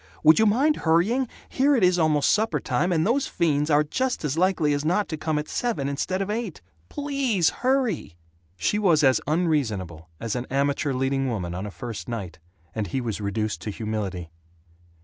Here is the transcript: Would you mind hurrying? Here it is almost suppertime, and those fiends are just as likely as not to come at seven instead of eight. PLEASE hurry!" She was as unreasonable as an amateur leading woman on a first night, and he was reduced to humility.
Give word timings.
Would 0.23 0.39
you 0.39 0.47
mind 0.47 0.77
hurrying? 0.77 1.27
Here 1.47 1.75
it 1.75 1.83
is 1.83 1.99
almost 1.99 2.31
suppertime, 2.31 2.91
and 2.91 3.05
those 3.05 3.27
fiends 3.27 3.69
are 3.69 3.83
just 3.83 4.25
as 4.25 4.35
likely 4.35 4.73
as 4.73 4.83
not 4.83 5.07
to 5.09 5.15
come 5.15 5.37
at 5.37 5.47
seven 5.47 5.87
instead 5.87 6.23
of 6.23 6.31
eight. 6.31 6.59
PLEASE 6.89 7.51
hurry!" 7.61 8.15
She 8.57 8.79
was 8.79 9.03
as 9.03 9.21
unreasonable 9.27 10.09
as 10.19 10.35
an 10.35 10.47
amateur 10.49 10.93
leading 10.93 11.27
woman 11.29 11.53
on 11.53 11.67
a 11.67 11.69
first 11.69 12.09
night, 12.09 12.39
and 12.73 12.87
he 12.87 12.99
was 12.99 13.21
reduced 13.21 13.61
to 13.61 13.69
humility. 13.69 14.31